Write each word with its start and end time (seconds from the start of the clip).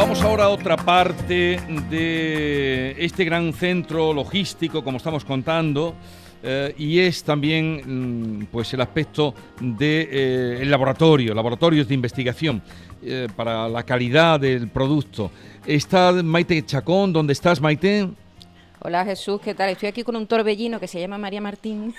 Vamos 0.00 0.22
ahora 0.22 0.44
a 0.44 0.48
otra 0.48 0.78
parte 0.78 1.60
de 1.90 2.96
este 2.98 3.22
gran 3.22 3.52
centro 3.52 4.14
logístico, 4.14 4.82
como 4.82 4.96
estamos 4.96 5.26
contando, 5.26 5.94
eh, 6.42 6.74
y 6.78 7.00
es 7.00 7.22
también 7.22 8.40
mm, 8.40 8.46
pues 8.46 8.72
el 8.72 8.80
aspecto 8.80 9.34
del 9.60 9.76
de, 9.76 10.62
eh, 10.62 10.64
laboratorio, 10.64 11.34
laboratorios 11.34 11.86
de 11.86 11.92
investigación 11.92 12.62
eh, 13.02 13.28
para 13.36 13.68
la 13.68 13.82
calidad 13.82 14.40
del 14.40 14.68
producto. 14.68 15.30
Está 15.66 16.12
Maite 16.12 16.64
Chacón, 16.64 17.12
¿dónde 17.12 17.34
estás 17.34 17.60
Maite? 17.60 18.08
Hola 18.82 19.04
Jesús, 19.04 19.42
¿qué 19.42 19.54
tal? 19.54 19.68
Estoy 19.68 19.90
aquí 19.90 20.02
con 20.02 20.16
un 20.16 20.26
torbellino 20.26 20.80
que 20.80 20.88
se 20.88 20.98
llama 20.98 21.18
María 21.18 21.42
Martín, 21.42 21.94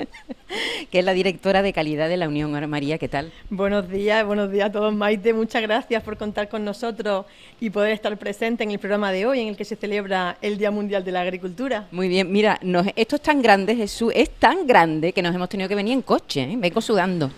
que 0.90 0.98
es 0.98 1.04
la 1.04 1.12
directora 1.12 1.60
de 1.60 1.74
calidad 1.74 2.08
de 2.08 2.16
la 2.16 2.26
Unión. 2.26 2.50
María, 2.70 2.96
¿qué 2.96 3.06
tal? 3.06 3.30
Buenos 3.50 3.86
días, 3.90 4.24
buenos 4.24 4.50
días 4.50 4.70
a 4.70 4.72
todos, 4.72 4.94
Maite. 4.94 5.34
Muchas 5.34 5.60
gracias 5.60 6.02
por 6.02 6.16
contar 6.16 6.48
con 6.48 6.64
nosotros 6.64 7.26
y 7.60 7.68
poder 7.68 7.92
estar 7.92 8.16
presente 8.16 8.64
en 8.64 8.70
el 8.70 8.78
programa 8.78 9.12
de 9.12 9.26
hoy, 9.26 9.40
en 9.40 9.48
el 9.48 9.58
que 9.58 9.66
se 9.66 9.76
celebra 9.76 10.38
el 10.40 10.56
Día 10.56 10.70
Mundial 10.70 11.04
de 11.04 11.12
la 11.12 11.20
Agricultura. 11.20 11.86
Muy 11.90 12.08
bien, 12.08 12.32
mira, 12.32 12.58
esto 12.96 13.16
es 13.16 13.22
tan 13.22 13.42
grande, 13.42 13.76
Jesús, 13.76 14.10
es 14.16 14.30
tan 14.30 14.66
grande 14.66 15.12
que 15.12 15.20
nos 15.20 15.34
hemos 15.34 15.50
tenido 15.50 15.68
que 15.68 15.74
venir 15.74 15.92
en 15.92 16.00
coche, 16.00 16.44
¿eh? 16.44 16.56
vengo 16.58 16.80
sudando 16.80 17.30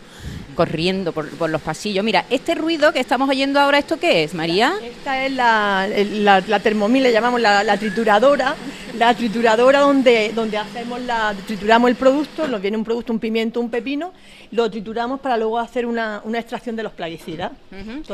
corriendo 0.55 1.13
por, 1.13 1.51
los 1.51 1.61
pasillos. 1.61 2.05
Mira, 2.05 2.25
este 2.31 2.55
ruido 2.55 2.93
que 2.93 3.01
estamos 3.01 3.29
oyendo 3.29 3.61
ahora, 3.61 3.79
¿esto 3.79 3.99
qué 3.99 4.25
es, 4.25 4.35
María? 4.35 4.75
Esta 4.83 5.25
es 5.25 5.33
la, 5.33 5.89
la, 5.89 6.41
la 6.47 6.61
Thermomix, 6.61 7.03
le 7.03 7.13
llamamos 7.13 7.41
la, 7.41 7.77
trituradora, 7.77 8.55
la 8.99 9.15
trituradora 9.15 9.81
donde, 9.81 10.33
donde 10.35 10.59
hacemos 10.59 11.01
la, 11.01 11.35
trituramos 11.47 11.91
el 11.91 11.97
producto, 11.97 12.47
nos 12.47 12.61
viene 12.61 12.77
un 12.77 12.85
producto, 12.85 13.13
un 13.13 13.19
pimiento, 13.19 13.61
un 13.61 13.71
pepino, 13.71 14.13
lo 14.51 14.71
trituramos 14.71 15.21
para 15.21 15.37
luego 15.37 15.59
hacer 15.59 15.87
una, 15.87 16.21
una 16.25 16.39
extracción 16.39 16.77
de 16.77 16.83
los 16.83 16.93
plaguicidas. 16.93 17.53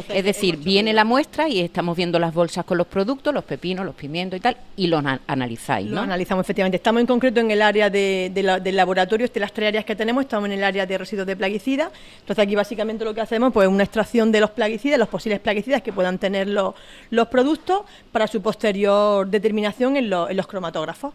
es 0.08 0.24
decir, 0.24 0.56
viene 0.56 0.92
la 0.92 1.04
muestra 1.04 1.48
y 1.48 1.60
estamos 1.60 1.96
viendo 1.96 2.18
las 2.18 2.32
bolsas 2.32 2.64
con 2.64 2.78
los 2.78 2.86
productos, 2.86 3.34
los 3.34 3.44
pepinos, 3.44 3.84
los 3.84 3.94
pimientos 3.94 4.38
y 4.38 4.40
tal, 4.40 4.56
y 4.76 4.86
los 4.86 5.02
analizáis, 5.26 5.88
¿no? 5.88 5.96
Lo 5.96 6.00
analizamos, 6.02 6.44
efectivamente. 6.44 6.76
Estamos 6.76 7.00
en 7.00 7.06
concreto 7.06 7.40
en 7.40 7.50
el 7.50 7.60
área 7.60 7.90
de, 7.90 8.30
del 8.32 8.76
laboratorio, 8.76 9.28
de 9.28 9.40
las 9.40 9.52
tres 9.52 9.68
áreas 9.68 9.84
que 9.84 9.96
tenemos, 9.96 10.22
estamos 10.22 10.46
en 10.46 10.52
el 10.52 10.64
área 10.64 10.86
de 10.86 10.96
residuos 10.96 11.26
de 11.26 11.36
plaguicidas, 11.36 11.90
entonces 12.20 12.42
aquí 12.42 12.54
básicamente 12.54 13.04
lo 13.04 13.14
que 13.14 13.20
hacemos 13.20 13.52
pues, 13.52 13.66
es 13.66 13.72
una 13.72 13.84
extracción 13.84 14.30
de 14.30 14.40
los 14.40 14.50
plaguicidas, 14.50 14.98
los 14.98 15.08
posibles 15.08 15.40
plaguicidas 15.40 15.82
que 15.82 15.92
puedan 15.92 16.18
tener 16.18 16.48
los, 16.48 16.74
los 17.10 17.28
productos 17.28 17.82
para 18.12 18.26
su 18.26 18.40
posterior 18.40 19.26
determinación 19.26 19.96
en, 19.96 20.04
en 20.04 20.36
los 20.36 20.46
cromatógrafos. 20.68 21.14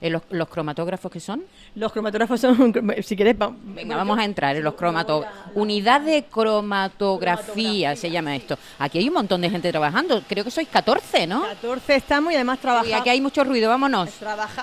Eh, 0.00 0.10
los, 0.10 0.48
cromatógrafos 0.48 1.10
que 1.10 1.20
son? 1.20 1.44
Los 1.74 1.92
cromatógrafos 1.92 2.40
son, 2.40 2.72
si 3.02 3.16
quieres, 3.16 3.36
Venga, 3.38 3.96
vamos 3.96 4.18
a 4.18 4.24
entrar 4.24 4.56
en 4.56 4.64
los 4.64 4.74
cromatógrafos. 4.74 5.38
Unidad 5.54 6.00
de 6.00 6.24
cromatografía 6.24 7.96
se 7.96 8.10
llama 8.10 8.36
esto. 8.36 8.58
Aquí 8.78 8.98
hay 8.98 9.08
un 9.08 9.14
montón 9.14 9.40
de 9.40 9.50
gente 9.50 9.70
trabajando. 9.70 10.22
Creo 10.28 10.44
que 10.44 10.50
sois 10.50 10.68
14, 10.68 11.26
¿no? 11.26 11.42
14 11.42 11.96
estamos 11.96 12.32
y 12.32 12.36
además 12.36 12.58
trabajamos. 12.60 12.90
Y 12.90 12.92
aquí 12.92 13.10
hay 13.10 13.20
mucho 13.20 13.44
ruido, 13.44 13.68
vámonos. 13.68 14.10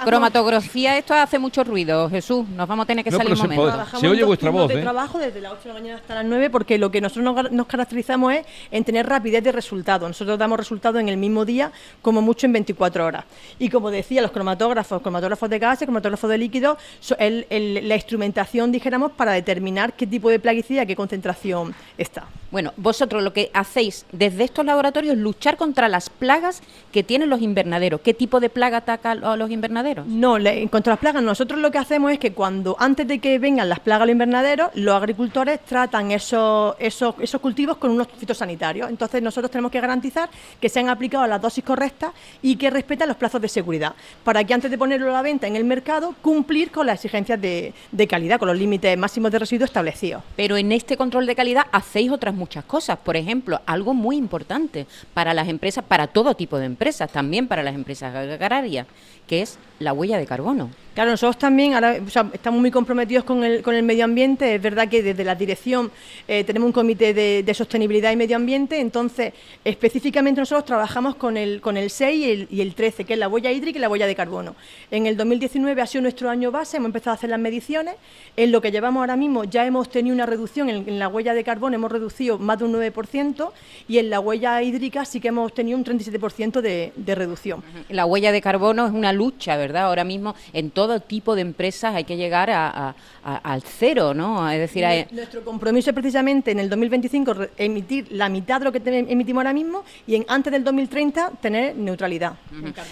Cromatografía, 0.04 0.98
esto 0.98 1.14
hace 1.14 1.40
mucho 1.40 1.64
ruido, 1.64 2.10
Jesús. 2.10 2.48
Nos 2.50 2.68
vamos 2.68 2.84
a 2.84 2.88
tener 2.88 3.04
que 3.04 3.12
salir 3.12 3.34
un 3.34 3.40
momento. 3.40 3.86
Se, 4.00 4.08
oye 4.08 4.24
vuestra 4.24 4.50
voz, 4.50 4.68
de 4.68 4.80
¿eh? 4.80 4.82
trabajo 4.82 5.18
desde 5.18 5.42
las 5.42 5.54
8 5.54 5.62
de 5.64 5.68
la 5.70 5.74
mañana 5.74 5.98
hasta 5.98 6.16
las 6.16 6.26
9 6.26 6.50
porque 6.50 6.78
lo 6.78 6.92
que 6.92 7.02
nosotros 7.02 7.52
nos, 7.52 7.68
caracterizamos 7.68 8.34
es 8.34 8.46
en 8.72 8.84
tener 8.84 9.08
rapidez 9.08 9.44
de 9.44 9.52
resultado. 9.52 10.08
Nosotros 10.08 10.38
damos 10.38 10.58
resultados 10.58 11.00
en 11.02 11.10
el 11.10 11.18
mismo 11.18 11.46
día, 11.46 11.72
como 12.02 12.22
mucho 12.22 12.46
en 12.46 12.54
24 12.54 13.06
horas. 13.06 13.26
Y 13.60 13.70
como 13.70 13.92
decía, 13.92 14.22
los 14.22 14.32
cromatógrafos, 14.32 15.02
cromatógrafos 15.02 15.25
cromatógrafos 15.26 15.50
de 15.50 15.60
gases, 15.60 15.86
cromatógrafos 15.86 16.30
de 16.30 16.38
líquidos, 16.38 16.78
la 17.18 17.96
instrumentación, 17.96 18.72
dijéramos, 18.72 19.12
para 19.12 19.32
determinar 19.32 19.94
qué 19.94 20.06
tipo 20.06 20.30
de 20.30 20.40
plaguicida, 20.40 20.86
qué 20.86 20.96
concentración 20.96 21.74
está. 21.98 22.26
Bueno, 22.52 22.74
vosotros 22.78 23.24
lo 23.24 23.34
que 23.34 23.50
hacéis 23.54 24.06
desde 24.12 24.46
estos 24.46 24.66
laboratorios 24.66 25.16
es 25.16 25.20
luchar 25.20 25.58
contra 25.58 25.90
las 25.90 26.10
plagas 26.10 26.62
que 26.92 27.04
tienen 27.04 27.30
los 27.30 27.42
invernaderos. 27.42 28.02
¿Qué 28.02 28.14
tipo 28.14 28.40
de 28.40 28.50
plaga 28.50 28.78
ataca 28.78 29.12
a 29.12 29.36
los 29.36 29.52
invernaderos? 29.52 30.06
No, 30.06 30.38
contra 30.70 30.94
las 30.94 31.00
plagas 31.00 31.24
nosotros 31.24 31.60
lo 31.60 31.72
que 31.72 31.80
hacemos 31.80 32.12
es 32.12 32.20
que 32.20 32.32
cuando 32.32 32.78
antes 32.80 33.08
de 33.08 33.20
que 33.20 33.40
vengan 33.40 33.68
las 33.68 33.80
plagas 33.80 34.04
a 34.04 34.06
los 34.06 34.14
invernaderos, 34.14 34.70
los 34.76 34.96
agricultores 34.96 35.60
tratan 35.66 36.12
esos, 36.12 36.76
esos, 36.80 37.16
esos 37.20 37.42
cultivos 37.42 37.78
con 37.78 37.92
unos 37.92 38.08
fitosanitarios. 38.08 38.90
Entonces 38.90 39.22
nosotros 39.22 39.52
tenemos 39.52 39.72
que 39.72 39.82
garantizar 39.82 40.30
que 40.62 40.70
sean 40.70 40.88
aplicados 40.88 41.28
las 41.28 41.42
dosis 41.42 41.64
correctas 41.64 42.12
y 42.42 42.56
que 42.56 42.70
respeten 42.70 43.08
los 43.08 43.18
plazos 43.18 43.42
de 43.42 43.50
seguridad, 43.50 43.94
para 44.24 44.44
que 44.44 44.54
antes 44.54 44.72
de 44.72 44.78
ponerlo 44.78 45.15
la 45.16 45.22
venta 45.22 45.48
en 45.48 45.56
el 45.56 45.64
mercado, 45.64 46.14
cumplir 46.22 46.72
con 46.72 46.86
las 46.86 46.96
exigencias 46.96 47.40
de, 47.40 47.74
calidad, 48.10 48.38
con 48.38 48.50
los 48.50 48.58
límites 48.58 48.98
máximos 48.98 49.32
de 49.32 49.40
residuos 49.40 49.70
establecidos. 49.70 50.22
Pero 50.36 50.58
en 50.58 50.72
este 50.74 50.98
control 50.98 51.26
de 51.26 51.36
calidad 51.36 51.68
hacéis 51.72 52.12
otras 52.12 52.36
muchas 52.36 52.66
cosas. 52.66 52.98
Por 52.98 53.16
ejemplo, 53.16 53.62
algo 53.66 53.94
muy 53.94 54.18
importante 54.18 54.88
para 55.14 55.34
las 55.34 55.48
empresas, 55.48 55.86
para 55.86 56.08
todo 56.08 56.36
tipo 56.36 56.58
de 56.58 56.66
empresas, 56.66 57.10
también 57.12 57.48
para 57.48 57.64
las 57.64 57.76
empresas 57.76 58.14
agrarias, 58.14 58.88
que 59.26 59.42
es 59.42 59.58
la 59.80 59.94
huella 59.94 60.18
de 60.18 60.26
carbono. 60.26 60.70
Claro, 60.96 61.12
nosotros 61.12 61.38
también 61.38 61.74
ahora 61.74 61.98
estamos 61.98 62.62
muy 62.62 62.72
comprometidos 62.72 63.26
con 63.26 63.44
el, 63.44 63.62
con 63.62 63.76
el 63.76 63.84
medio 63.84 64.06
ambiente. 64.06 64.56
Es 64.56 64.62
verdad 64.62 64.88
que 64.88 65.04
desde 65.04 65.26
la 65.26 65.36
dirección 65.36 65.92
eh, 66.26 66.46
tenemos 66.46 66.68
un 66.68 66.72
comité 66.72 67.14
de, 67.14 67.54
sostenibilidad 67.54 68.14
y 68.14 68.16
medio 68.16 68.38
ambiente, 68.38 68.80
entonces 68.80 69.34
específicamente 69.66 70.40
nosotros 70.40 70.64
trabajamos 70.64 71.16
con 71.16 71.36
el, 71.36 71.60
con 71.60 71.76
el 71.76 71.90
6 71.90 72.48
y 72.50 72.62
el, 72.62 72.76
13, 72.76 73.04
que 73.04 73.14
es 73.14 73.20
la 73.20 73.28
huella 73.28 73.52
hídrica 73.52 73.78
y 73.78 73.82
la 73.82 73.90
huella 73.90 74.08
de 74.08 74.16
carbono. 74.16 74.56
En 74.90 75.06
el 75.06 75.18
2019 75.18 75.82
ha 75.82 75.86
sido 75.86 76.04
nuestro 76.04 76.30
año 76.30 76.50
base, 76.50 76.78
hemos 76.78 76.88
empezado 76.88 77.12
a 77.12 77.16
hacer 77.16 77.30
las 77.30 77.40
mediciones. 77.40 77.96
En 78.38 78.54
lo 78.54 78.62
que 78.62 78.72
llevamos 78.72 79.02
ahora 79.02 79.18
mismo 79.18 79.44
ya 79.44 79.66
hemos 79.66 79.90
tenido 79.90 80.14
una 80.14 80.26
reducción 80.26 80.70
en, 80.70 80.98
la 80.98 81.10
huella 81.10 81.34
de 81.34 81.44
carbono, 81.44 81.76
hemos 81.76 81.92
reducido 81.92 82.40
más 82.40 82.58
de 82.60 82.66
un 82.66 82.74
9% 82.74 83.52
y 83.90 83.98
en 83.98 84.10
la 84.10 84.22
huella 84.22 84.64
hídrica 84.64 85.04
sí 85.04 85.20
que 85.20 85.28
hemos 85.28 85.54
tenido 85.54 85.78
un 85.78 85.84
37% 85.84 86.62
de, 86.62 86.94
de 86.96 87.16
reducción. 87.16 87.62
La 87.90 88.06
huella 88.06 88.32
de 88.32 88.40
carbono 88.40 88.88
es 88.88 88.94
una 88.94 89.12
lucha, 89.12 89.58
¿verdad? 89.58 89.88
Ahora 89.88 90.06
mismo 90.06 90.36
en 90.54 90.72
todo 90.72 90.85
todo 90.86 91.00
tipo 91.00 91.34
de 91.34 91.42
empresas 91.42 91.96
hay 91.96 92.04
que 92.04 92.16
llegar 92.16 92.52
al 92.52 93.62
cero, 93.64 94.14
¿no? 94.14 94.48
Es 94.50 94.60
decir, 94.60 94.86
nuestro 95.12 95.44
compromiso 95.44 95.90
es 95.90 95.96
precisamente 95.96 96.52
en 96.52 96.60
el 96.60 96.70
2025 96.70 97.36
emitir 97.58 98.08
la 98.12 98.30
mitad 98.30 98.60
de 98.60 98.66
lo 98.66 98.72
que 98.72 98.82
emitimos 98.86 99.42
ahora 99.42 99.54
mismo 99.54 99.84
y 100.06 100.16
en 100.16 100.26
antes 100.28 100.54
del 100.54 100.64
2030 100.64 101.32
tener 101.42 101.76
neutralidad. 101.76 102.34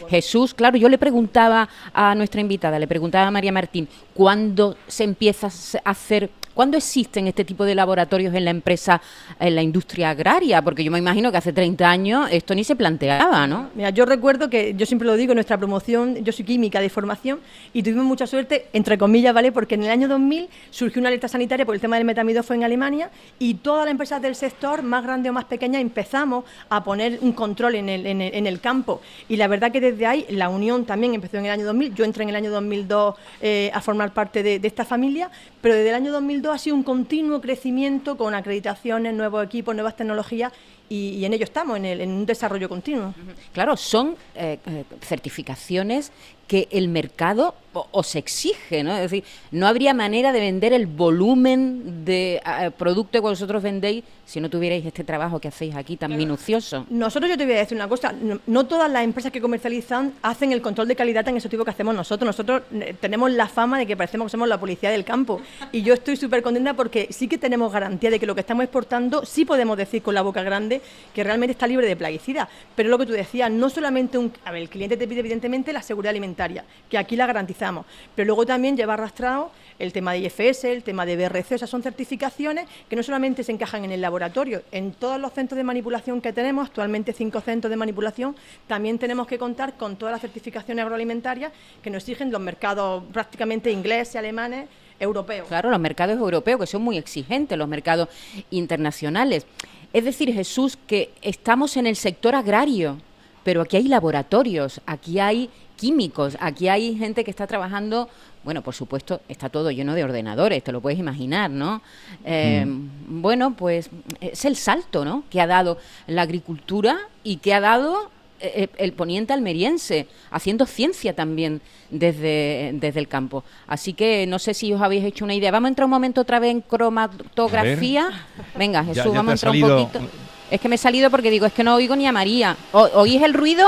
Jesús, 0.10 0.56
claro, 0.56 0.76
yo 0.78 0.90
le 0.90 0.98
preguntaba 0.98 1.70
a 1.94 2.16
nuestra 2.16 2.42
invitada, 2.42 2.80
le 2.80 2.88
preguntaba 2.88 3.28
a 3.28 3.32
María 3.32 3.52
Martín, 3.52 3.88
¿cuándo 4.16 4.76
se 4.88 5.04
empieza 5.04 5.48
a 5.84 5.90
hacer 5.92 6.32
¿Cuándo 6.54 6.78
existen 6.78 7.28
este 7.28 7.44
tipo 7.44 7.66
de 7.66 7.74
laboratorios 7.74 8.34
en 8.36 8.46
la 8.46 8.52
empresa, 8.52 9.02
en 9.40 9.56
la 9.56 9.64
industria 9.64 10.12
agraria? 10.12 10.62
Porque 10.62 10.84
yo 10.84 10.92
me 10.92 11.00
imagino 11.00 11.32
que 11.32 11.38
hace 11.38 11.52
30 11.52 11.90
años 11.90 12.28
esto 12.32 12.54
ni 12.54 12.64
se 12.64 12.76
planteaba, 12.76 13.48
¿no? 13.48 13.72
Mira, 13.74 13.90
yo 13.90 14.06
recuerdo 14.06 14.50
que, 14.52 14.76
yo 14.76 14.86
siempre 14.86 15.08
lo 15.08 15.16
digo, 15.16 15.32
en 15.32 15.38
nuestra 15.38 15.58
promoción, 15.58 16.24
yo 16.24 16.32
soy 16.32 16.46
química 16.46 16.80
de 16.80 16.90
formación 16.90 17.40
y 17.74 17.82
tuvimos 17.82 18.06
mucha 18.06 18.28
suerte, 18.28 18.68
entre 18.74 19.00
comillas, 19.00 19.34
¿vale? 19.34 19.52
Porque 19.52 19.76
en 19.76 19.84
el 19.84 19.90
año 19.90 20.08
2000 20.08 20.48
surgió 20.70 21.00
una 21.00 21.10
alerta 21.10 21.28
sanitaria 21.28 21.66
por 21.66 21.74
el 21.74 21.82
tema 21.82 21.96
del 21.96 22.06
metamido 22.06 22.44
fue 22.44 22.56
en 22.56 22.64
Alemania 22.64 23.10
y 23.40 23.56
todas 23.56 23.86
las 23.86 23.92
empresas 23.92 24.22
del 24.22 24.36
sector, 24.36 24.84
más 24.84 25.04
grandes 25.04 25.32
o 25.32 25.34
más 25.34 25.46
pequeñas, 25.46 25.82
empezamos 25.82 26.46
a 26.70 26.84
poner 26.84 27.18
un 27.22 27.34
control 27.34 27.76
en 27.76 27.90
el, 27.90 28.06
en 28.06 28.48
el, 28.48 28.60
campo. 28.60 29.02
Y 29.28 29.38
la 29.38 29.48
verdad 29.48 29.72
que 29.72 29.82
desde 29.82 30.06
ahí 30.06 30.26
la 30.30 30.50
unión 30.50 30.86
también 30.86 31.16
empezó 31.16 31.38
en 31.38 31.46
el 31.46 31.52
año 31.52 31.66
2000. 31.66 31.96
Yo 31.96 32.06
entré 32.06 32.24
en 32.24 32.30
el 32.30 32.36
año 32.36 32.52
2002 32.52 33.16
eh, 33.42 33.72
a 33.74 33.82
formar 33.82 34.14
parte 34.14 34.44
de, 34.44 34.60
de 34.60 34.68
esta 34.68 34.86
familia, 34.86 35.30
pero 35.62 35.76
desde 35.76 35.90
el 35.90 35.96
año 35.96 36.12
2002 36.12 36.43
ha 36.52 36.58
sido 36.58 36.76
un 36.76 36.84
continuo 36.84 37.42
crecimiento 37.42 38.18
con 38.18 38.34
acreditaciones, 38.36 39.14
nuevos 39.14 39.46
equipos, 39.46 39.76
nuevas 39.76 39.96
tecnologías 39.96 40.52
y, 40.90 41.24
en 41.26 41.34
ello 41.34 41.44
estamos, 41.44 41.78
en, 41.78 42.12
un 42.12 42.26
desarrollo 42.26 42.70
continuo. 42.70 43.14
Claro, 43.52 43.78
son 43.78 44.16
eh, 44.36 44.60
eh, 44.66 44.84
certificaciones 45.02 46.12
que 46.48 46.68
el 46.72 46.88
mercado 46.88 47.56
os 47.92 48.16
exige, 48.16 48.84
¿no? 48.84 48.96
Es 48.96 49.02
decir, 49.02 49.24
no 49.52 49.68
habría 49.68 49.94
manera 49.94 50.32
de 50.32 50.40
vender 50.40 50.74
el 50.74 50.86
volumen 50.86 52.06
de 52.06 52.42
producto 52.78 53.12
que 53.14 53.20
vosotros 53.20 53.64
vendéis 53.64 54.04
si 54.26 54.40
no 54.40 54.50
tuvierais 54.50 54.86
este 54.86 55.04
trabajo 55.04 55.40
que 55.40 55.48
hacéis 55.48 55.76
aquí 55.76 55.98
tan 55.98 56.16
minucioso. 56.16 56.86
Nosotros 56.90 57.32
yo 57.32 57.38
te 57.38 57.46
voy 57.46 57.56
a 57.56 57.58
decir 57.58 57.76
una 57.76 57.88
cosa, 57.88 58.14
no, 58.46 58.64
todas 58.66 58.90
las 58.92 59.04
empresas 59.04 59.32
que 59.32 59.42
comercializan 59.42 60.14
hacen 60.22 60.52
el 60.52 60.62
control 60.62 60.88
de 60.88 60.96
calidad 60.96 61.28
en 61.28 61.38
ese 61.38 61.50
tipo 61.50 61.66
que 61.66 61.72
hacemos 61.72 61.96
nosotros. 61.96 62.26
Nosotros 62.26 62.62
eh, 62.74 62.96
tenemos 63.00 63.32
la 63.32 63.48
fama 63.48 63.80
de 63.80 63.86
que 63.86 63.98
parecemos 63.98 64.28
que 64.28 64.32
somos 64.32 64.48
la 64.48 64.60
policía 64.60 64.92
del 64.92 65.04
campo 65.04 65.42
y 65.72 65.82
yo 65.82 65.94
estoy 65.94 66.16
súper 66.16 66.42
contenta 66.42 66.74
porque 66.76 67.08
sí 67.10 67.28
que 67.28 67.38
tenemos 67.38 67.72
garantía 67.72 68.12
de 68.12 68.20
que 68.20 68.26
lo 68.26 68.36
que 68.36 68.42
estamos 68.42 68.64
exportando 68.64 69.26
sí 69.26 69.46
podemos 69.46 69.78
decir 69.78 70.02
con 70.02 70.14
la 70.14 70.22
boca 70.22 70.44
grande 70.44 70.82
que 71.14 71.24
realmente 71.24 71.52
está 71.52 71.68
libre 71.68 71.88
de 71.88 71.96
plaguicidas. 71.96 72.48
Pero 72.76 72.90
lo 72.90 72.98
que 72.98 73.06
tú 73.06 73.14
decías, 73.14 73.52
no 73.52 73.70
solamente 73.70 74.18
un... 74.18 74.32
A 74.46 74.52
ver, 74.52 74.62
el 74.62 74.70
cliente 74.70 74.96
te 74.96 75.08
pide 75.08 75.20
evidentemente 75.22 75.74
la 75.74 75.82
seguridad 75.82 76.12
alimentaria 76.12 76.43
que 76.90 76.98
aquí 76.98 77.16
la 77.16 77.26
garantizamos, 77.26 77.86
pero 78.16 78.28
luego 78.28 78.46
también 78.46 78.78
lleva 78.78 78.94
arrastrado 78.94 79.52
el 79.80 79.92
tema 79.92 80.14
de 80.14 80.20
IFS, 80.20 80.66
el 80.66 80.84
tema 80.84 81.06
de 81.06 81.16
BRC, 81.16 81.56
esas 81.56 81.70
son 81.70 81.82
certificaciones 81.84 82.68
que 82.90 82.96
no 82.96 83.04
solamente 83.04 83.44
se 83.44 83.52
encajan 83.52 83.86
en 83.86 83.92
el 83.92 84.02
laboratorio, 84.02 84.64
en 84.72 84.94
todos 84.94 85.20
los 85.20 85.34
centros 85.34 85.58
de 85.58 85.64
manipulación 85.64 86.22
que 86.22 86.34
tenemos, 86.34 86.68
actualmente 86.68 87.14
cinco 87.14 87.42
centros 87.42 87.70
de 87.70 87.76
manipulación, 87.76 88.36
también 88.68 89.00
tenemos 89.00 89.28
que 89.28 89.38
contar 89.38 89.76
con 89.78 89.96
todas 89.96 90.12
las 90.12 90.22
certificaciones 90.22 90.84
agroalimentarias 90.84 91.52
que 91.82 91.90
nos 91.90 92.04
exigen 92.04 92.32
los 92.32 92.42
mercados 92.42 93.04
prácticamente 93.12 93.72
ingleses, 93.72 94.16
alemanes, 94.16 94.68
europeos. 95.00 95.48
Claro, 95.48 95.70
los 95.70 95.80
mercados 95.80 96.18
europeos 96.18 96.60
que 96.62 96.68
son 96.68 96.82
muy 96.82 96.98
exigentes, 96.98 97.58
los 97.58 97.68
mercados 97.68 98.10
internacionales. 98.52 99.46
Es 99.92 100.04
decir, 100.06 100.34
Jesús, 100.34 100.78
que 100.88 101.12
estamos 101.22 101.78
en 101.78 101.88
el 101.88 101.96
sector 101.96 102.36
agrario, 102.36 102.98
pero 103.44 103.62
aquí 103.62 103.78
hay 103.78 103.88
laboratorios, 103.88 104.82
aquí 104.86 105.20
hay 105.20 105.50
químicos, 105.78 106.38
aquí 106.40 106.68
hay 106.70 106.96
gente 106.98 107.24
que 107.24 107.32
está 107.32 107.48
trabajando, 107.48 108.10
bueno, 108.44 108.62
por 108.62 108.74
supuesto, 108.76 109.22
está 109.28 109.50
todo 109.50 109.72
lleno 109.72 109.94
de 109.96 110.04
ordenadores, 110.04 110.64
te 110.64 110.72
lo 110.72 110.82
puedes 110.82 111.00
imaginar, 111.00 111.50
¿no? 111.50 111.82
Eh, 112.26 112.64
Mm. 112.66 113.22
Bueno, 113.22 113.54
pues 113.56 113.90
es 114.22 114.46
el 114.46 114.56
salto, 114.56 115.04
¿no? 115.06 115.24
Que 115.30 115.42
ha 115.42 115.48
dado 115.48 115.78
la 116.08 116.22
agricultura 116.24 116.98
y 117.24 117.38
que 117.38 117.54
ha 117.54 117.60
dado 117.60 118.12
eh, 118.46 118.68
el 118.78 118.92
poniente 118.92 119.32
almeriense, 119.32 120.08
haciendo 120.30 120.66
ciencia 120.66 121.14
también 121.16 121.62
desde, 121.90 122.72
desde 122.74 123.00
el 123.00 123.08
campo. 123.08 123.44
Así 123.68 123.94
que 123.94 124.26
no 124.28 124.38
sé 124.40 124.54
si 124.54 124.74
os 124.74 124.82
habéis 124.82 125.06
hecho 125.06 125.24
una 125.24 125.34
idea. 125.34 125.50
Vamos 125.52 125.68
a 125.68 125.70
entrar 125.70 125.86
un 125.86 125.92
momento 125.92 126.20
otra 126.22 126.40
vez 126.40 126.52
en 126.52 126.60
cromatografía. 126.62 128.10
Venga, 128.58 128.82
Jesús, 128.84 128.98
Ya- 128.98 129.04
ya 129.06 129.12
te 129.12 129.16
vamos 129.18 129.44
a 129.44 129.50
entrar 129.50 129.54
un 129.72 129.88
poquito. 129.88 130.10
Es 130.52 130.60
que 130.60 130.68
me 130.70 130.76
he 130.76 130.78
salido 130.78 131.10
porque 131.10 131.32
digo, 131.32 131.46
es 131.46 131.54
que 131.54 131.64
no 131.64 131.76
oigo 131.76 131.96
ni 131.96 132.06
a 132.06 132.12
María. 132.12 132.58
O- 132.74 132.90
¿Oís 133.02 133.22
el 133.22 133.34
ruido? 133.34 133.66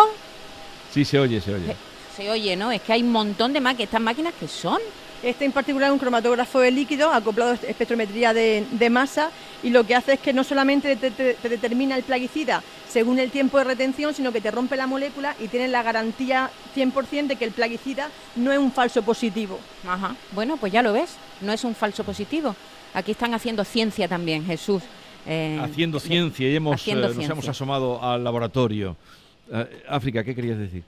Sí, 0.92 1.06
se 1.06 1.20
oye, 1.20 1.40
se 1.42 1.54
oye. 1.54 1.76
Se 2.16 2.30
oye, 2.30 2.56
¿no? 2.56 2.72
Es 2.72 2.82
que 2.82 2.94
hay 2.94 3.02
un 3.04 3.12
montón 3.12 3.54
de 3.54 3.60
máquinas. 3.62 3.86
¿Estas 3.86 4.02
máquinas 4.02 4.34
qué 4.40 4.48
son? 4.48 4.80
Este 5.24 5.44
en 5.46 5.52
particular 5.52 5.90
es 5.90 5.94
un 5.94 6.00
cromatógrafo 6.00 6.60
de 6.60 6.70
líquido 6.72 7.10
acoplado 7.12 7.52
a 7.52 7.56
espectrometría 7.56 8.34
de, 8.34 8.66
de 8.72 8.90
masa 8.90 9.32
y 9.64 9.70
lo 9.72 9.84
que 9.84 9.96
hace 9.96 10.14
es 10.14 10.20
que 10.20 10.34
no 10.34 10.44
solamente 10.44 10.96
te, 10.98 11.10
te- 11.10 11.34
te 11.34 11.50
determina 11.50 11.96
el 11.96 12.04
plaguicida 12.04 12.62
según 12.88 13.18
el 13.18 13.32
tiempo 13.32 13.58
de 13.58 13.64
retención, 13.64 14.14
sino 14.14 14.32
que 14.32 14.40
te 14.40 14.52
rompe 14.52 14.76
la 14.76 14.86
molécula 14.88 15.36
y 15.40 15.48
tienes 15.48 15.72
la 15.72 15.82
garantía 15.84 16.52
100% 16.76 17.28
de 17.28 17.36
que 17.38 17.46
el 17.46 17.52
plaguicida 17.52 18.10
no 18.36 18.52
es 18.52 18.60
un 18.60 18.72
falso 18.72 19.02
positivo. 19.02 19.60
Ajá. 19.88 20.16
Bueno, 20.34 20.58
pues 20.58 20.72
ya 20.72 20.84
lo 20.84 20.94
ves. 20.94 21.16
No 21.42 21.52
es 21.52 21.64
un 21.64 21.74
falso 21.76 22.04
positivo. 22.04 22.56
Aquí 22.94 23.12
están 23.12 23.34
haciendo 23.34 23.64
ciencia 23.64 24.08
también, 24.08 24.46
Jesús. 24.46 24.84
Eh, 25.26 25.60
Haciendo 25.62 26.00
ciencia 26.00 26.48
y 26.50 26.56
hemos, 26.56 26.76
haciendo 26.76 27.06
eh, 27.06 27.08
nos 27.08 27.16
ciencia. 27.16 27.34
hemos 27.34 27.50
asomado 27.50 28.02
al 28.04 28.24
laboratorio. 28.24 28.96
Eh, 29.52 29.84
África, 29.90 30.24
¿qué 30.24 30.36
querías 30.36 30.60
decir? 30.60 30.84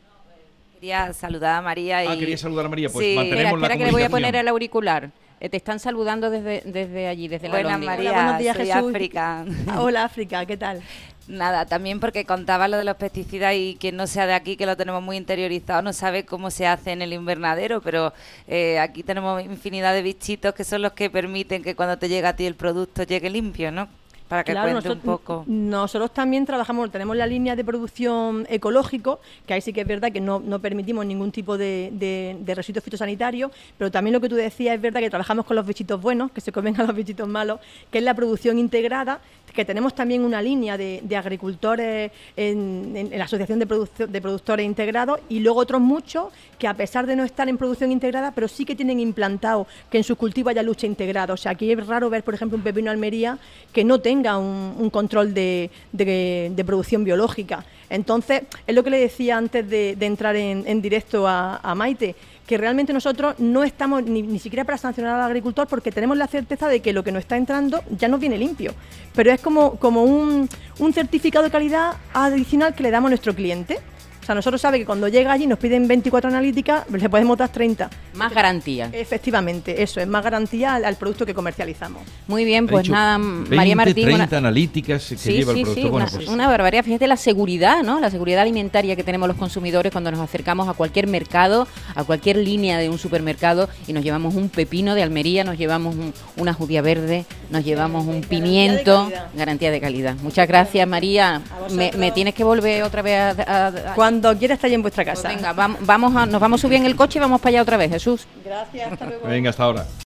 Quería 0.79 1.11
saludar 1.13 1.55
a 1.55 1.61
María 1.63 2.03
y... 2.03 2.07
Ah, 2.07 2.15
quería 2.17 2.37
saludar 2.37 2.67
a 2.67 2.69
María, 2.69 2.89
pues 2.89 3.03
Sí. 3.05 3.15
mantenemos 3.15 3.53
Espera, 3.53 3.59
la 3.59 3.65
espera 3.67 3.77
que 3.77 3.85
le 3.85 3.91
voy 3.91 4.03
a 4.03 4.09
poner 4.09 4.35
el 4.35 4.47
auricular. 4.47 5.09
Eh, 5.39 5.49
te 5.49 5.57
están 5.57 5.79
saludando 5.79 6.29
desde, 6.29 6.61
desde 6.65 7.07
allí, 7.07 7.27
desde 7.27 7.47
la 7.47 7.55
Buenas 7.55 7.71
Lóndiga. 7.73 7.91
María, 7.93 8.11
Hola, 8.11 8.23
buenos 8.23 8.39
días, 8.41 8.57
soy 8.57 8.65
Jesús. 8.67 8.89
África. 8.91 9.45
Ah, 9.67 9.81
Hola 9.81 10.03
África, 10.03 10.45
¿qué 10.45 10.55
tal? 10.57 10.81
Nada, 11.27 11.65
también 11.65 11.99
porque 11.99 12.25
contaba 12.25 12.67
lo 12.67 12.77
de 12.77 12.83
los 12.85 12.95
pesticidas 12.95 13.53
y 13.55 13.75
quien 13.79 13.97
no 13.97 14.05
sea 14.07 14.27
de 14.27 14.33
aquí, 14.33 14.55
que 14.55 14.65
lo 14.67 14.77
tenemos 14.77 15.01
muy 15.03 15.17
interiorizado, 15.17 15.81
no 15.81 15.93
sabe 15.93 16.25
cómo 16.25 16.51
se 16.51 16.65
hace 16.67 16.91
en 16.91 17.01
el 17.01 17.11
invernadero, 17.11 17.81
pero 17.81 18.13
eh, 18.47 18.79
aquí 18.79 19.01
tenemos 19.03 19.43
infinidad 19.43 19.93
de 19.93 20.03
bichitos 20.03 20.53
que 20.53 20.63
son 20.63 20.81
los 20.83 20.93
que 20.93 21.09
permiten 21.09 21.63
que 21.63 21.75
cuando 21.75 21.97
te 21.97 22.07
llega 22.07 22.29
a 22.29 22.35
ti 22.35 22.45
el 22.45 22.55
producto 22.55 23.03
llegue 23.03 23.29
limpio, 23.29 23.71
¿no? 23.71 23.89
Para 24.27 24.43
que 24.43 24.51
Claro, 24.51 24.71
cuente 24.71 24.89
un 24.89 24.95
nosotros, 24.97 25.19
poco. 25.21 25.43
nosotros 25.47 26.11
también 26.13 26.45
trabajamos, 26.45 26.91
tenemos 26.91 27.15
la 27.15 27.25
línea 27.25 27.55
de 27.55 27.63
producción 27.63 28.45
ecológico, 28.49 29.19
que 29.45 29.53
ahí 29.53 29.61
sí 29.61 29.71
que 29.71 29.81
es 29.81 29.87
verdad 29.87 30.11
que 30.11 30.19
no, 30.19 30.39
no 30.39 30.59
permitimos 30.59 31.05
ningún 31.05 31.31
tipo 31.31 31.57
de, 31.57 31.89
de, 31.93 32.35
de 32.41 32.55
residuos 32.55 32.83
fitosanitarios, 32.83 33.51
pero 33.77 33.89
también 33.89 34.13
lo 34.13 34.19
que 34.19 34.27
tú 34.27 34.35
decías 34.35 34.75
es 34.75 34.81
verdad 34.81 34.99
que 34.99 35.09
trabajamos 35.09 35.45
con 35.45 35.55
los 35.55 35.65
bichitos 35.65 36.01
buenos, 36.01 36.31
que 36.31 36.41
se 36.41 36.51
comen 36.51 36.79
a 36.79 36.83
los 36.83 36.93
bichitos 36.95 37.27
malos, 37.27 37.59
que 37.89 37.99
es 37.99 38.03
la 38.03 38.13
producción 38.13 38.59
integrada, 38.59 39.21
que 39.53 39.63
tenemos 39.65 39.95
también 39.95 40.23
una 40.23 40.41
línea 40.41 40.77
de, 40.77 40.99
de 41.03 41.15
agricultores 41.15 42.11
en, 42.35 42.91
en- 42.95 43.11
en 43.13 43.17
la 43.17 43.25
Asociación 43.25 43.59
de, 43.59 43.65
de 44.07 44.21
Productores 44.21 44.65
Integrados 44.65 45.19
y 45.29 45.39
luego 45.39 45.59
otros 45.61 45.81
muchos 45.81 46.25
que 46.59 46.67
a 46.67 46.73
pesar 46.75 47.05
de 47.07 47.15
no 47.15 47.23
estar 47.23 47.47
en 47.49 47.57
producción 47.57 47.91
integrada, 47.91 48.31
pero 48.35 48.47
sí 48.47 48.65
que 48.65 48.75
tienen 48.75 48.99
implantado 48.99 49.65
que 49.89 49.97
en 49.99 50.03
sus 50.03 50.17
cultivos 50.17 50.51
haya 50.51 50.61
lucha 50.63 50.85
integrada. 50.85 51.33
O 51.33 51.37
sea, 51.37 51.53
aquí 51.53 51.71
es 51.71 51.87
raro 51.87 52.09
ver, 52.09 52.23
por 52.23 52.33
ejemplo, 52.33 52.57
un 52.57 52.63
pepino 52.63 52.91
Almería 52.91 53.37
que 53.73 53.83
no 53.83 53.99
tenga 53.99 54.16
un, 54.37 54.75
un 54.77 54.89
control 54.89 55.33
de, 55.33 55.69
de- 55.91 56.51
producción 56.65 57.03
biológica. 57.03 57.65
Entonces, 57.89 58.41
es 58.65 58.75
lo 58.75 58.83
que 58.83 58.89
le 58.89 58.99
decía 58.99 59.37
antes 59.37 59.69
de, 59.69 59.95
entrar 60.01 60.35
en, 60.35 60.81
directo 60.81 61.27
a, 61.27 61.57
a 61.57 61.75
Maite, 61.75 62.15
que 62.45 62.57
realmente 62.57 62.93
nosotros 62.93 63.35
no 63.39 63.63
estamos 63.63 64.03
ni, 64.03 64.21
ni 64.21 64.39
siquiera 64.39 64.63
para 64.63 64.77
sancionar 64.77 65.15
al 65.15 65.21
agricultor 65.21 65.67
porque 65.67 65.91
tenemos 65.91 66.17
la 66.17 66.27
certeza 66.27 66.67
de 66.67 66.79
que 66.79 66.93
lo 66.93 67.03
que 67.03 67.11
nos 67.11 67.21
está 67.21 67.37
entrando 67.37 67.81
ya 67.97 68.07
nos 68.07 68.19
viene 68.19 68.37
limpio. 68.37 68.73
Pero 69.15 69.31
es 69.31 69.41
como, 69.41 69.75
como 69.75 70.03
un, 70.03 70.49
un 70.79 70.93
certificado 70.93 71.43
de 71.45 71.51
calidad 71.51 71.93
adicional 72.13 72.73
que 72.73 72.83
le 72.83 72.91
damos 72.91 73.07
a 73.07 73.11
nuestro 73.11 73.33
cliente. 73.35 73.79
O 74.27 74.29
sea, 74.29 74.35
nosotros 74.35 74.59
sabe 74.59 74.77
que 74.77 74.85
cuando 74.85 75.07
llega 75.07 75.31
allí 75.31 75.47
nos 75.47 75.57
piden 75.57 75.87
24 75.87 76.29
analíticas, 76.29 76.83
le 76.91 77.07
podemos 77.07 77.37
dar 77.37 77.47
30. 77.47 77.89
Más 78.15 78.33
garantía. 78.33 78.89
Efectivamente, 78.91 79.81
eso 79.81 80.01
es 80.01 80.07
más 80.07 80.21
garantía 80.21 80.75
al, 80.75 80.83
al 80.83 80.97
producto 80.97 81.25
que 81.25 81.33
comercializamos. 81.33 82.01
Muy 82.27 82.43
bien, 82.43 82.67
pues 82.67 82.83
dicho 82.83 82.91
nada, 82.91 83.17
20, 83.17 83.55
María 83.55 83.75
Martín. 83.77 83.93
30 84.03 84.25
una- 84.25 84.37
analíticas 84.49 85.07
que 85.07 85.15
lleva 85.31 85.53
el 85.53 85.61
producto. 85.61 85.73
Sí, 85.81 85.87
bueno, 85.87 85.95
una, 86.07 86.17
pues, 86.17 86.27
una 86.27 86.47
barbaridad. 86.49 86.83
Fíjate 86.83 87.07
la 87.07 87.15
seguridad, 87.15 87.83
¿no? 87.83 88.01
La 88.01 88.11
seguridad 88.11 88.41
alimentaria 88.41 88.97
que 88.97 89.03
tenemos 89.05 89.29
los 89.29 89.37
consumidores 89.37 89.93
cuando 89.93 90.11
nos 90.11 90.19
acercamos 90.19 90.67
a 90.67 90.73
cualquier 90.73 91.07
mercado, 91.07 91.65
a 91.95 92.03
cualquier 92.03 92.35
línea 92.35 92.77
de 92.79 92.89
un 92.89 92.97
supermercado 92.97 93.69
y 93.87 93.93
nos 93.93 94.03
llevamos 94.03 94.35
un 94.35 94.49
pepino 94.49 94.93
de 94.93 95.03
Almería, 95.03 95.45
nos 95.45 95.57
llevamos 95.57 95.95
un- 95.95 96.13
una 96.35 96.53
judía 96.53 96.81
verde, 96.81 97.23
nos 97.49 97.63
llevamos 97.63 98.01
un 98.05 98.19
Garantía 98.21 98.29
de 98.29 98.41
pimiento, 98.43 99.03
calidad. 99.05 99.27
garantía 99.35 99.71
de 99.71 99.79
calidad. 99.79 100.15
Muchas 100.21 100.49
gracias, 100.49 100.85
María. 100.85 101.41
Me, 101.71 102.11
tienes 102.11 102.33
que 102.33 102.43
volver 102.43 102.83
otra 102.83 103.01
vez 103.01 103.17
a... 103.17 103.29
a- 103.29 103.67
a- 103.67 103.93
Cuando 104.19 104.39
quiera 104.39 104.55
estar 104.55 104.71
en 104.71 104.81
vuestra 104.81 105.03
pues 105.03 105.21
casa. 105.21 105.29
venga, 105.29 105.53
vam- 105.53 105.77
vamos 105.81 106.15
a, 106.15 106.25
nos 106.25 106.41
vamos 106.41 106.59
a 106.59 106.61
subir 106.63 106.77
en 106.79 106.85
el 106.87 106.95
coche 106.95 107.19
y 107.19 107.21
vamos 107.21 107.39
para 107.39 107.49
allá 107.49 107.61
otra 107.61 107.77
vez, 107.77 107.91
Jesús. 107.91 108.25
Gracias, 108.43 108.91
hasta 108.91 109.05
luego. 109.05 109.27
venga, 109.27 109.51
hasta 109.51 109.63
ahora. 109.63 109.85